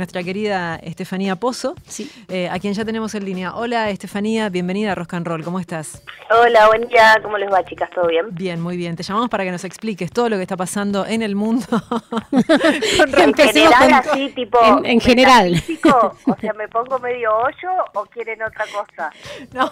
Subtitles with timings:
[0.00, 2.10] nuestra querida Estefanía Pozo, Sí.
[2.28, 3.54] eh, a quien ya tenemos en línea.
[3.54, 6.02] Hola Estefanía, bienvenida a Rock and Roll, ¿cómo estás?
[6.30, 7.18] Hola, buen día.
[7.22, 7.90] ¿Cómo les va, chicas?
[7.90, 8.26] ¿Todo bien?
[8.32, 8.96] Bien, muy bien.
[8.96, 11.66] Te llamamos para que nos expliques todo lo que está pasando en el mundo.
[12.32, 14.58] En general, con- así, tipo...
[14.78, 15.50] en- en general.
[15.50, 19.10] metafísico, O sea, ¿me pongo medio hoyo o quieren otra cosa?
[19.52, 19.70] No,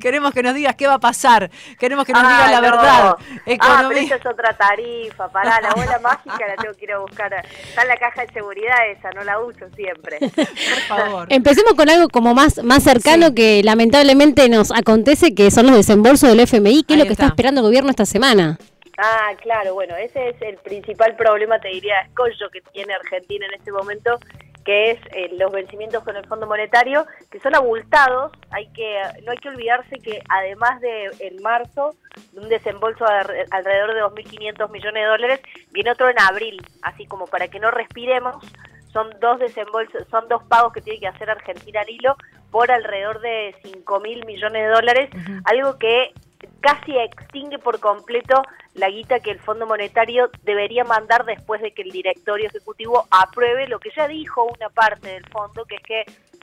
[0.00, 1.50] queremos que nos digas qué va a pasar.
[1.78, 2.62] Queremos que nos Ah, digas la no.
[2.62, 2.88] verdad.
[3.10, 4.02] Ah, pero Economía.
[4.02, 5.28] esa es otra tarifa.
[5.28, 7.32] Pará, la bola mágica la tengo que ir a buscar.
[7.68, 10.18] Está en la caja de seguridad esa, no la uso siempre.
[10.20, 11.26] Por favor.
[11.30, 13.34] Empecemos con algo como más, más cercano Sí.
[13.34, 17.24] que lamentablemente nos acontece, que son los desembolsos del FMI, que es lo que está.
[17.24, 17.34] está.
[17.34, 18.58] esperando el gobierno esta semana.
[18.98, 23.54] Ah, claro, bueno, ese es el principal problema, te diría, escollo que tiene Argentina en
[23.54, 24.18] este momento,
[24.64, 28.32] que es eh, los vencimientos con el Fondo Monetario, que son abultados.
[28.50, 31.94] Hay que no hay que olvidarse que además de en marzo
[32.32, 36.60] de un desembolso de alre- alrededor de 2.500 millones de dólares, viene otro en abril,
[36.82, 38.44] así como para que no respiremos.
[38.92, 42.16] Son dos desembolsos, son dos pagos que tiene que hacer Argentina al hilo
[42.50, 45.10] por alrededor de 5.000 millones de dólares,
[45.44, 46.12] algo que
[46.60, 48.42] casi extingue por completo
[48.74, 53.66] la guita que el Fondo Monetario debería mandar después de que el directorio ejecutivo apruebe
[53.68, 56.00] lo que ya dijo una parte del fondo, que es que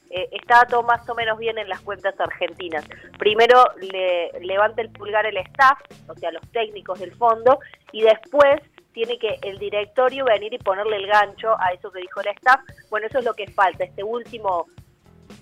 [0.09, 2.85] eh, estaba todo más o menos bien en las cuentas argentinas.
[3.17, 7.59] Primero le levanta el pulgar el staff, o sea, los técnicos del fondo,
[7.91, 8.61] y después
[8.95, 12.61] tiene que el directorio venir y ponerle el gancho a eso que dijo el staff.
[12.89, 14.65] Bueno, eso es lo que falta, este último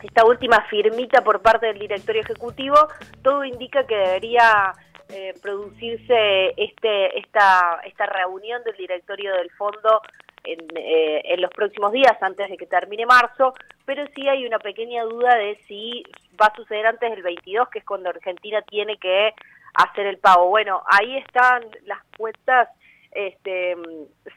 [0.02, 2.76] esta última firmita por parte del directorio ejecutivo,
[3.22, 4.73] todo indica que debería
[5.10, 10.02] eh, producirse este esta esta reunión del directorio del fondo
[10.44, 13.54] en, eh, en los próximos días antes de que termine marzo,
[13.86, 16.04] pero sí hay una pequeña duda de si
[16.42, 19.34] va a suceder antes del 22, que es cuando Argentina tiene que
[19.76, 20.50] hacer el pago.
[20.50, 22.67] Bueno, ahí están las cuentas
[23.16, 23.75] este,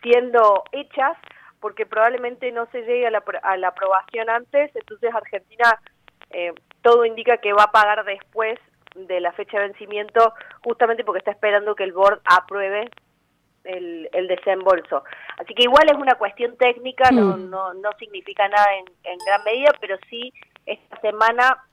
[0.03, 1.17] siendo hechas
[1.61, 5.81] porque probablemente no se llegue a la, a la aprobación antes, entonces Argentina
[6.31, 6.53] eh,
[6.83, 8.59] todo indica que va a pagar después
[8.95, 12.89] de la fecha de vencimiento, justamente porque está esperando que el board apruebe
[13.65, 15.03] el, el desembolso.
[15.39, 17.51] Así que igual es una cuestión técnica, no, Mm.
[17.51, 20.33] no, no significa nada en, en gran medida, pero sí
[20.67, 21.65] esta semana,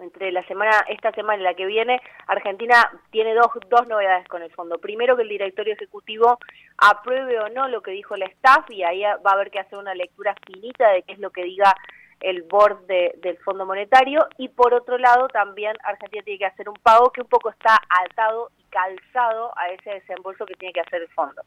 [0.00, 4.42] entre la semana, esta semana y la que viene, Argentina tiene dos, dos novedades con
[4.42, 4.78] el fondo.
[4.78, 6.38] Primero que el directorio ejecutivo
[6.78, 9.78] apruebe o no lo que dijo el staff y ahí va a haber que hacer
[9.78, 11.74] una lectura finita de qué es lo que diga
[12.20, 16.68] el board de- del Fondo Monetario y por otro lado también Argentina tiene que hacer
[16.68, 20.80] un pago que un poco está atado y calzado a ese desembolso que tiene que
[20.80, 21.42] hacer el fondo.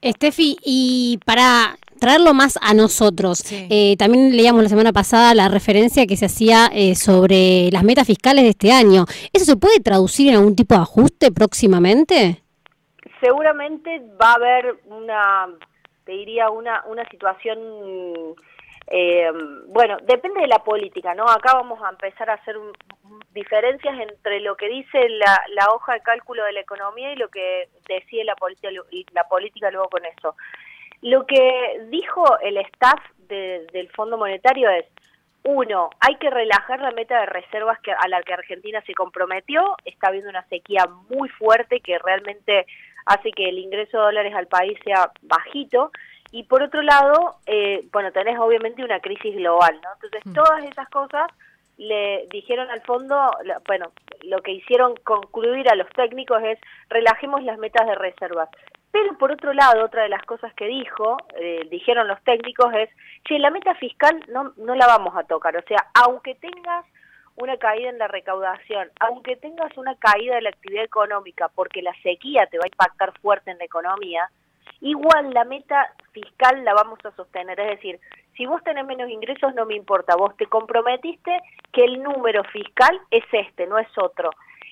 [0.00, 3.66] Estefi, y para traerlo más a nosotros, Sí.
[3.68, 8.06] eh, también leíamos la semana pasada la referencia que se hacía eh, sobre las metas
[8.06, 9.04] fiscales de este año.
[9.32, 12.42] ¿Eso se puede traducir en algún tipo de ajuste próximamente?
[13.20, 15.48] seguramente va a haber una,
[16.04, 17.58] te diría, una, una situación,
[18.90, 19.30] eh,
[19.66, 21.24] bueno, depende de la política, ¿no?
[21.28, 22.56] Acá vamos a empezar a hacer
[23.32, 27.28] diferencias entre lo que dice la, la hoja de cálculo de la economía y lo
[27.28, 28.34] que decide la
[29.12, 30.34] la política luego con eso.
[31.02, 34.86] Lo que dijo el staff de- del Fondo Monetario es,
[35.44, 39.76] uno, hay que relajar la meta de reservas que, a la que Argentina se comprometió.
[39.84, 42.66] Está habiendo una sequía muy fuerte que realmente
[43.06, 45.92] hace que el ingreso de dólares al país sea bajito.
[46.30, 49.90] Y por otro lado, eh, bueno, tenés obviamente una crisis global, ¿no?
[49.94, 50.32] Entonces, Mm.
[50.34, 51.26] todas esas cosas
[51.78, 53.30] le dijeron al fondo,
[53.66, 56.58] bueno, lo que hicieron concluir a los técnicos es
[56.90, 58.48] relajemos las metas de reservas.
[58.90, 62.90] Pero por otro lado, otra de las cosas que dijo, eh, dijeron los técnicos es,
[63.24, 65.56] che, la meta fiscal no, no la vamos a tocar.
[65.56, 66.84] O sea, aunque tengas
[67.36, 71.94] una caída en la recaudación, aunque tengas una caída de la actividad económica, porque la
[72.02, 74.28] sequía te va a impactar fuerte en la economía,
[74.80, 77.58] igual la meta fiscal la vamos a sostener.
[77.60, 78.00] Es decir,
[78.36, 81.40] si vos tenés menos ingresos, no me importa, vos te comprometiste
[81.72, 84.30] que el número fiscal es este, no es otro.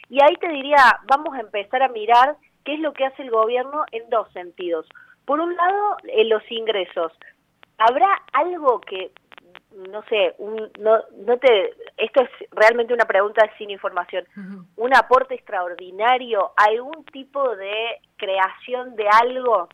[0.09, 3.31] Y ahí te diría, vamos a empezar a mirar qué es lo que hace el
[3.31, 4.87] gobierno en dos sentidos.
[5.25, 7.13] Por un lado, en los ingresos.
[7.79, 9.11] ¿Habrá algo que,
[9.91, 14.25] no sé, un, no, no te, esto es realmente una pregunta sin información,
[14.77, 19.69] un aporte extraordinario, algún tipo de creación de algo,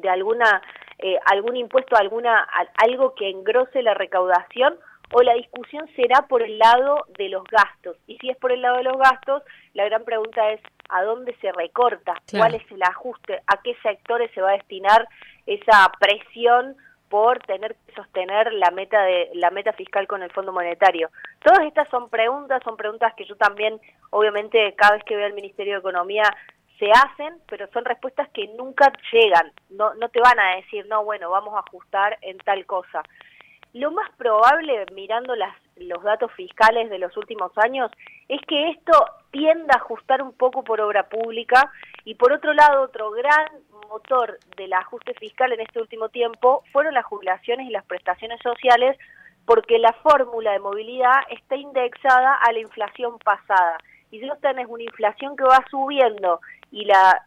[0.00, 0.62] de alguna,
[0.98, 2.46] eh, algún impuesto, alguna,
[2.76, 4.76] algo que engrose la recaudación,
[5.12, 7.96] o la discusión será por el lado de los gastos.
[8.06, 9.42] Y si es por el lado de los gastos,
[9.74, 12.44] la gran pregunta es a dónde se recorta, Claro.
[12.50, 15.06] cuál es el ajuste, a qué sectores se va a destinar
[15.46, 16.76] esa presión
[17.08, 21.08] por tener que sostener la meta de la meta fiscal con el Fondo Monetario.
[21.44, 25.32] Todas estas son preguntas, son preguntas que yo también, obviamente, cada vez que veo al
[25.34, 26.24] Ministerio de Economía
[26.78, 29.52] se hacen, pero son respuestas que nunca llegan.
[29.70, 33.02] No, no te van a decir, no, bueno, vamos a ajustar en tal cosa.
[33.72, 37.90] lo más probable, mirando las, los datos fiscales de los últimos años,
[38.28, 41.70] es que esto tienda a ajustar un poco por obra pública
[42.04, 43.46] y por otro lado, otro gran
[43.88, 48.96] motor del ajuste fiscal en este último tiempo fueron las jubilaciones y las prestaciones sociales
[49.44, 53.78] porque la fórmula de movilidad está indexada a la inflación pasada.
[54.10, 56.40] Y si vos tenés una inflación que va subiendo
[56.76, 57.24] y la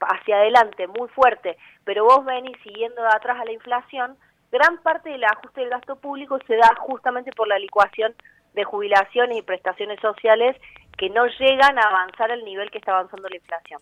[0.00, 4.16] hacia adelante muy fuerte, pero vos venís siguiendo de atrás a la inflación,
[4.52, 8.14] gran parte del ajuste del gasto público se da justamente por la licuación
[8.54, 10.56] de jubilaciones y prestaciones sociales
[10.96, 13.80] que no llegan a avanzar al nivel que está avanzando la inflación.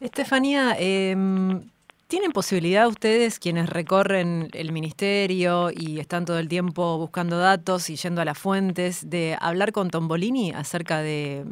[0.00, 1.14] Estefanía, eh,
[2.12, 7.96] ¿tienen posibilidad ustedes, quienes recorren el ministerio y están todo el tiempo buscando datos y
[7.96, 11.46] yendo a las fuentes, de hablar con Tombolini acerca de,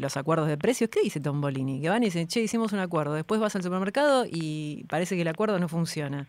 [0.00, 0.90] los acuerdos de precios?
[0.90, 1.82] ¿Qué dice Tombolini?
[1.82, 5.22] Que van y dicen, che, hicimos un acuerdo, después vas al supermercado y parece que
[5.22, 6.24] el acuerdo no funciona.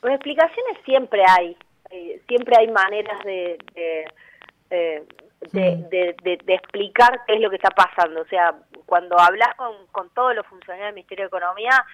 [0.00, 1.58] Pues explicaciones siempre hay,
[1.90, 3.58] eh, siempre hay maneras de...
[3.76, 5.04] Eh,
[5.52, 8.22] de, de, explicar qué es lo que está pasando.
[8.22, 8.54] O sea,
[8.86, 11.84] cuando hablas con, con todos los funcionarios del Ministerio de Economía,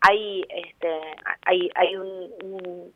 [0.00, 1.00] hay, este,
[1.46, 2.92] hay, hay un,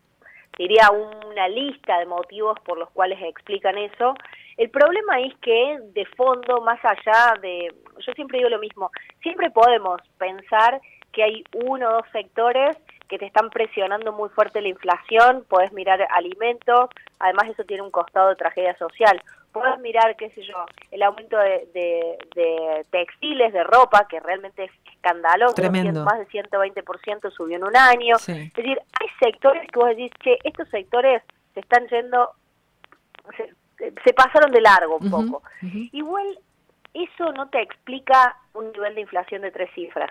[0.58, 4.14] diría una lista de motivos por los cuales explican eso.
[4.56, 8.90] El problema es que de fondo, más allá de, yo siempre digo lo mismo,
[9.22, 10.80] siempre podemos pensar
[11.12, 12.76] que hay uno o dos sectores
[13.08, 17.90] que te están presionando muy fuerte la inflación, podés mirar alimentos, además eso tiene un
[17.90, 19.22] costado de tragedia social.
[19.52, 20.56] Podés mirar, qué sé yo,
[20.90, 22.18] el aumento de,
[22.90, 24.72] textiles, de ropa, que realmente es
[25.04, 25.62] escandaloso,
[26.04, 28.16] más de 120% subió en un año.
[28.16, 31.22] Es decir, hay sectores que vos decís, que estos sectores
[31.52, 32.30] se están yendo,
[33.36, 35.42] se, pasaron de largo un poco.
[35.92, 36.38] Igual,
[36.94, 40.10] eso no te explica un nivel de inflación de tres cifras.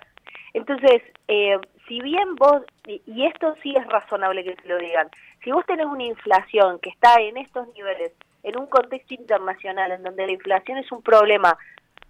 [0.54, 1.58] Entonces, eh,
[1.88, 5.10] si bien vos, y esto sí es razonable que se lo digan,
[5.44, 8.12] si vos tenés una inflación que está en estos niveles,
[8.44, 11.58] en un contexto internacional en donde la inflación es un problema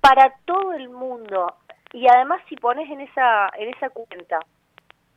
[0.01, 1.55] para todo el mundo,
[1.93, 4.39] y además si pones en esa, en esa cuenta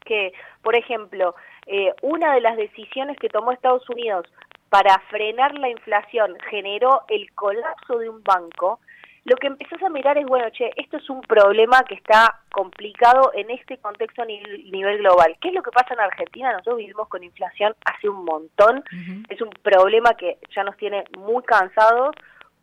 [0.05, 0.33] que,
[0.63, 1.35] por ejemplo,
[1.67, 4.27] eh, una de las decisiones que tomó Estados Unidos
[4.69, 8.79] para frenar la inflación generó el colapso de un banco,
[9.25, 13.33] lo que empezás a mirar es, bueno, che, esto es un problema que está complicado
[13.35, 15.37] en este contexto a nivel global.
[15.41, 16.53] ¿Qué es lo que pasa en Argentina?
[16.53, 18.85] Nosotros vivimos con inflación hace un montón.
[19.29, 22.15] Es un problema que ya nos tiene muy cansados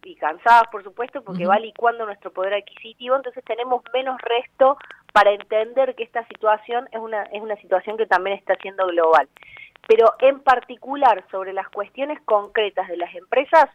[0.03, 4.77] y cansadas, por supuesto, porque va licuando nuestro poder adquisitivo, entonces tenemos menos resto
[5.11, 9.27] para entender que esta situación es una, es una situación que también está siendo global.
[9.87, 13.69] Pero en particular sobre las cuestiones concretas de las empresas,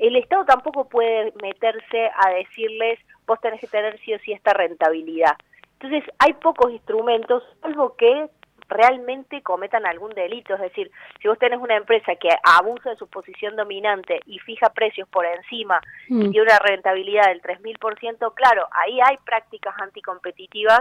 [0.00, 4.52] el Estado tampoco puede meterse a decirles, vos tenés que tener sí o sí esta
[4.52, 5.36] rentabilidad.
[5.80, 8.28] Entonces, hay pocos instrumentos, salvo que
[8.68, 10.54] realmente cometan algún delito.
[10.54, 10.90] Es decir,
[11.20, 15.26] si vos tenés una empresa que abusa de su posición dominante y fija precios por
[15.26, 16.30] encima y mm.
[16.30, 20.80] tiene una rentabilidad del 3.000%, claro, ahí hay prácticas anticompetitivas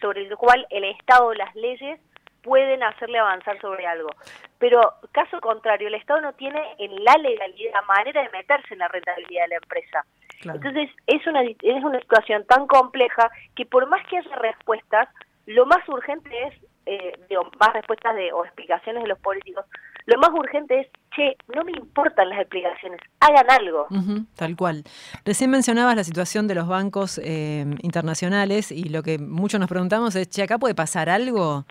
[0.00, 2.00] sobre el cual el Estado o las leyes
[2.42, 4.10] pueden hacerle avanzar sobre algo.
[4.58, 8.88] Pero caso contrario, el Estado no tiene en la legalidad manera de meterse en la
[8.88, 10.04] rentabilidad de la empresa.
[10.44, 15.08] Entonces es una, es una situación tan compleja que por más que haya respuestas,
[15.46, 16.54] lo más urgente es,
[16.86, 17.12] eh,
[17.60, 19.64] más respuestas de, o explicaciones de los políticos,
[20.06, 23.86] lo más urgente es, che, no me importan las explicaciones, hagan algo.
[24.34, 24.84] tal cual.
[25.24, 30.16] Recién mencionabas la situación de los bancos eh, internacionales y lo que muchos nos preguntamos
[30.16, 31.64] es, che, ¿acá puede pasar algo?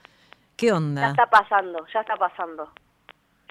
[0.56, 1.02] ¿Qué onda?
[1.02, 2.70] Ya está pasando, ya está pasando.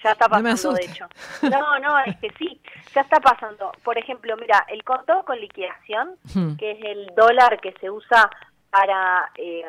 [0.02, 1.06] Ya está pasando, de hecho.
[1.42, 2.58] No, no, es que sí,
[2.94, 3.70] ya está pasando.
[3.84, 6.16] Por ejemplo, mira, el contado con liquidación,
[6.56, 8.30] que es el dólar que se usa
[8.70, 9.64] para eh,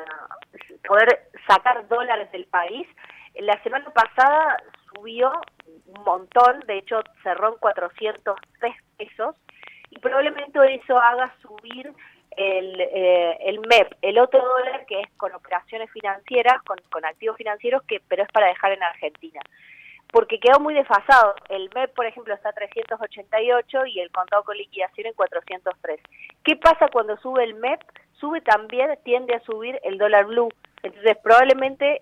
[0.88, 2.88] poder sacar dólares del país,
[3.36, 4.58] la semana pasada
[4.94, 5.32] subió
[5.88, 9.36] un montón, de hecho cerró en 403 pesos,
[9.90, 11.94] y probablemente eso haga subir
[12.32, 17.84] el, eh, el MEP, el otro dólar que es con operaciones financieras, con, activos financieros,
[17.84, 19.42] que pero es para dejar en Argentina.
[20.12, 21.36] Porque quedó muy desfasado.
[21.48, 26.02] El MEP, por ejemplo, está a 388 y el contado con liquidación en 403.
[26.44, 27.82] ¿Qué pasa cuando sube el MEP?
[28.22, 30.50] Sube también, tiende a subir el dólar blue.
[30.84, 32.02] Entonces, probablemente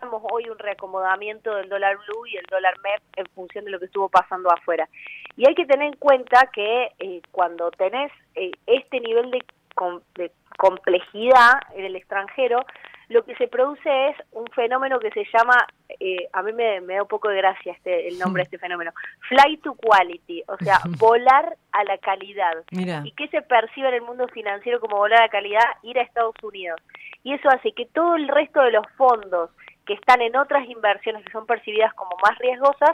[0.00, 3.78] veamos hoy un reacomodamiento del dólar blue y el dólar MEP en función de lo
[3.78, 4.88] que estuvo pasando afuera.
[5.36, 11.60] Y hay que tener en cuenta que eh, cuando tenés eh, este nivel de complejidad
[11.74, 12.64] en el extranjero,
[13.08, 15.66] lo que se produce es un fenómeno que se llama,
[16.00, 18.92] eh, a mí me, da un poco de gracia este, el nombre de este fenómeno,
[19.28, 22.64] fly to quality, o sea, volar a la calidad.
[22.70, 25.64] ¿Y qué se percibe en el mundo financiero como volar a la calidad?
[25.82, 26.80] Ir a Estados Unidos.
[27.22, 29.50] Y eso hace que todo el resto de los fondos
[29.86, 32.92] que están en otras inversiones que son percibidas como más riesgosas,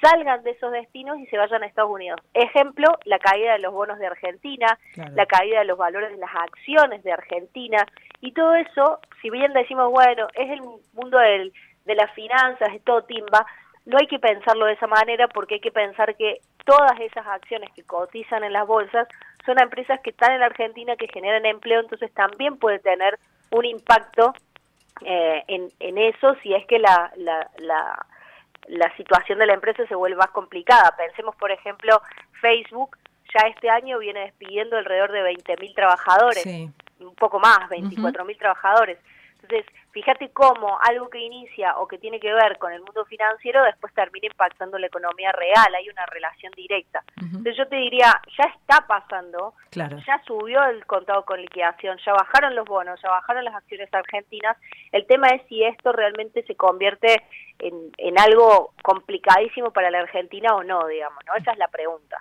[0.00, 2.20] salgan de esos destinos y se vayan a Estados Unidos.
[2.34, 4.78] Ejemplo, la caída de los bonos de Argentina,
[5.14, 7.86] la caída de los valores de las acciones de Argentina,
[8.20, 10.60] y todo eso, si bien decimos, bueno, es el
[10.92, 11.52] mundo del,
[11.84, 13.46] de las finanzas, es todo timba,
[13.86, 17.70] no hay que pensarlo de esa manera porque hay que pensar que todas esas acciones
[17.74, 19.06] que cotizan en las bolsas
[19.44, 23.18] son empresas que están en la Argentina, que generan empleo, entonces también puede tener
[23.50, 24.32] un impacto
[25.02, 28.06] eh, en, en eso si es que la, la, la,
[28.68, 30.94] la situación de la empresa se vuelve más complicada.
[30.96, 32.00] Pensemos, por ejemplo,
[32.40, 32.96] Facebook
[33.34, 38.98] ya este año viene despidiendo alrededor de 20.000 trabajadores, un poco más, 24.000 trabajadores.
[39.42, 43.62] Entonces, fíjate cómo algo que inicia o que tiene que ver con el mundo financiero
[43.62, 47.02] después termina impactando la economía real, hay una relación directa.
[47.16, 52.56] Entonces yo te diría, ya está pasando, ya subió el contado con liquidación, ya bajaron
[52.56, 54.56] los bonos, ya bajaron las acciones argentinas,
[54.90, 57.22] el tema es si esto realmente se convierte
[57.60, 61.34] en, en algo complicadísimo para la Argentina o no, digamos, ¿no?
[61.36, 62.18] Esa es la pregunta.